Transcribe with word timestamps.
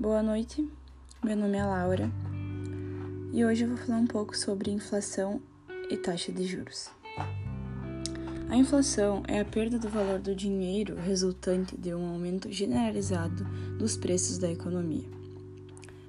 Boa 0.00 0.22
noite, 0.22 0.66
meu 1.22 1.36
nome 1.36 1.58
é 1.58 1.62
Laura 1.62 2.10
e 3.34 3.44
hoje 3.44 3.64
eu 3.64 3.68
vou 3.68 3.76
falar 3.76 3.98
um 3.98 4.06
pouco 4.06 4.34
sobre 4.34 4.70
inflação 4.70 5.42
e 5.90 5.96
taxa 5.98 6.32
de 6.32 6.46
juros. 6.46 6.88
A 8.48 8.56
inflação 8.56 9.22
é 9.28 9.40
a 9.40 9.44
perda 9.44 9.78
do 9.78 9.90
valor 9.90 10.18
do 10.18 10.34
dinheiro 10.34 10.96
resultante 10.96 11.76
de 11.76 11.92
um 11.94 12.14
aumento 12.14 12.50
generalizado 12.50 13.44
dos 13.76 13.94
preços 13.94 14.38
da 14.38 14.50
economia, 14.50 15.04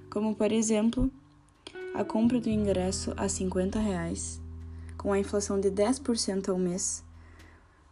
como 0.09 0.33
por 0.33 0.53
exemplo 0.53 1.11
a 1.93 2.05
compra 2.05 2.39
do 2.39 2.49
ingresso 2.49 3.13
a 3.17 3.27
50 3.27 3.77
reais, 3.77 4.39
com 4.97 5.11
a 5.11 5.19
inflação 5.19 5.59
de 5.59 5.69
10% 5.69 6.47
ao 6.47 6.57
mês, 6.57 7.03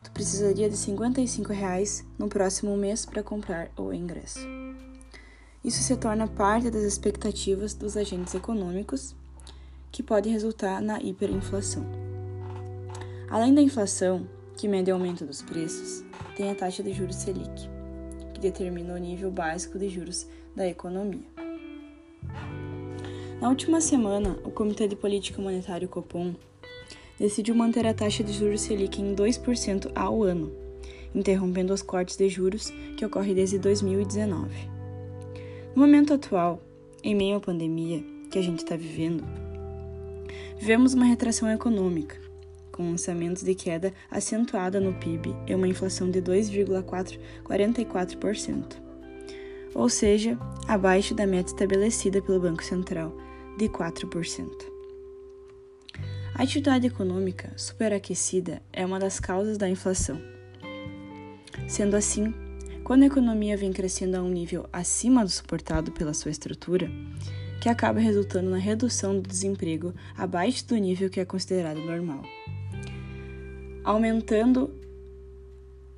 tu 0.02 0.12
precisaria 0.12 0.70
de 0.70 0.78
55 0.78 1.52
reais 1.52 2.06
no 2.18 2.30
próximo 2.30 2.78
mês 2.78 3.06
para 3.06 3.22
comprar 3.22 3.70
o 3.76 3.92
ingresso. 3.92 4.40
Isso 5.64 5.84
se 5.84 5.98
torna 5.98 6.26
parte 6.26 6.72
das 6.72 6.84
expectativas 6.84 7.74
dos 7.74 7.98
agentes 7.98 8.34
econômicos, 8.34 9.14
que 9.92 10.02
pode 10.02 10.30
resultar 10.30 10.82
na 10.82 11.02
hiperinflação. 11.02 11.86
Além 13.30 13.54
da 13.54 13.62
inflação, 13.62 14.26
que 14.56 14.68
mede 14.68 14.90
o 14.90 14.94
aumento 14.94 15.26
dos 15.26 15.42
preços, 15.42 16.04
tem 16.36 16.50
a 16.50 16.56
taxa 16.56 16.82
de 16.82 16.94
juros 16.94 17.18
Selic, 17.18 17.70
que 18.34 18.40
determina 18.40 18.94
o 18.94 18.98
nível 18.98 19.30
básico 19.30 19.78
de 19.78 19.90
juros 19.90 20.28
da 20.56 20.66
economia. 20.66 21.28
Na 23.42 23.50
última 23.50 23.82
semana, 23.82 24.38
o 24.46 24.52
Comitê 24.52 24.88
de 24.88 24.96
Política 24.96 25.42
Monetária 25.42 25.88
Copom 25.88 26.34
decidiu 27.20 27.54
manter 27.54 27.86
a 27.86 27.94
taxa 27.94 28.24
de 28.24 28.32
juros 28.32 28.62
Selic 28.62 29.02
em 29.02 29.14
2% 29.14 29.92
ao 29.94 30.24
ano, 30.24 30.54
interrompendo 31.14 31.74
os 31.74 31.82
cortes 31.82 32.16
de 32.16 32.30
juros 32.30 32.72
que 32.98 33.06
ocorrem 33.06 33.36
desde 33.36 33.60
2019. 33.60 34.79
No 35.76 35.84
momento 35.84 36.14
atual, 36.14 36.64
em 37.04 37.14
meio 37.14 37.38
à 37.38 37.40
pandemia 37.40 38.04
que 38.32 38.40
a 38.40 38.42
gente 38.42 38.60
está 38.60 38.76
vivendo, 38.76 39.24
vivemos 40.58 40.94
uma 40.94 41.06
retração 41.06 41.50
econômica, 41.50 42.18
com 42.72 42.90
lançamentos 42.90 43.44
de 43.44 43.54
queda 43.54 43.94
acentuada 44.10 44.80
no 44.80 44.94
PIB 44.96 45.36
e 45.48 45.54
uma 45.54 45.68
inflação 45.68 46.10
de 46.10 46.22
2,44%, 46.22 48.78
ou 49.76 49.90
seja, 49.90 50.40
abaixo 50.68 51.14
da 51.14 51.28
meta 51.28 51.52
estabelecida 51.52 52.22
pelo 52.22 52.40
Banco 52.40 52.64
Central 52.64 53.16
de 53.58 53.68
4%. 53.70 54.50
A 56.34 56.44
atividade 56.44 56.88
econômica 56.88 57.52
superaquecida 57.58 58.62
é 58.72 58.86
uma 58.86 58.98
das 58.98 59.20
causas 59.20 59.58
da 59.58 59.68
inflação. 59.70 60.18
Sendo 61.68 61.96
assim, 61.96 62.34
quando 62.90 63.04
a 63.04 63.06
economia 63.06 63.56
vem 63.56 63.72
crescendo 63.72 64.16
a 64.16 64.20
um 64.24 64.30
nível 64.30 64.66
acima 64.74 65.24
do 65.24 65.30
suportado 65.30 65.92
pela 65.92 66.12
sua 66.12 66.32
estrutura, 66.32 66.90
que 67.62 67.70
acaba 67.70 68.00
resultando 68.00 68.50
na 68.50 68.58
redução 68.58 69.14
do 69.14 69.30
desemprego 69.30 69.94
abaixo 70.18 70.68
do 70.68 70.76
nível 70.76 71.08
que 71.08 71.20
é 71.20 71.24
considerado 71.24 71.80
normal, 71.82 72.24
aumentando 73.84 74.74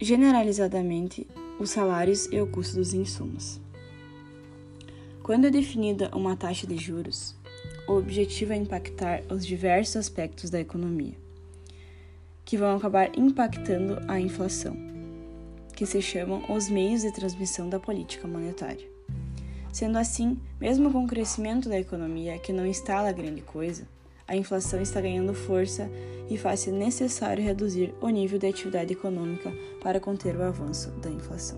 generalizadamente 0.02 1.26
os 1.58 1.70
salários 1.70 2.26
e 2.26 2.42
o 2.42 2.48
custo 2.48 2.76
dos 2.76 2.94
insumos. 2.94 3.62
Quando 5.24 5.48
é 5.48 5.50
definida 5.50 6.12
uma 6.14 6.36
taxa 6.36 6.68
de 6.68 6.76
juros, 6.76 7.34
o 7.88 7.94
objetivo 7.94 8.52
é 8.52 8.58
impactar 8.58 9.24
os 9.30 9.46
diversos 9.46 9.96
aspectos 9.96 10.50
da 10.50 10.60
economia, 10.60 11.16
que 12.44 12.58
vão 12.58 12.76
acabar 12.76 13.18
impactando 13.18 13.98
a 14.10 14.20
inflação 14.20 14.91
que 15.82 15.86
se 15.88 16.00
chamam 16.00 16.44
os 16.48 16.70
meios 16.70 17.02
de 17.02 17.12
transmissão 17.12 17.68
da 17.68 17.80
política 17.80 18.28
monetária. 18.28 18.88
Sendo 19.74 19.98
assim, 19.98 20.40
mesmo 20.60 20.92
com 20.92 21.04
o 21.04 21.08
crescimento 21.08 21.68
da 21.68 21.80
economia 21.80 22.38
que 22.38 22.54
não 22.54 22.68
instala 22.68 23.12
grande 23.12 23.42
coisa, 23.42 23.88
a 24.28 24.36
inflação 24.36 24.80
está 24.80 25.02
ganhando 25.02 25.34
força 25.34 25.90
e 26.30 26.38
faz-se 26.38 26.70
necessário 26.70 27.44
reduzir 27.44 27.96
o 28.00 28.10
nível 28.10 28.38
de 28.38 28.46
atividade 28.46 28.94
econômica 28.94 29.52
para 29.82 30.00
conter 30.00 30.36
o 30.36 30.44
avanço 30.44 30.92
da 31.02 31.10
inflação. 31.10 31.58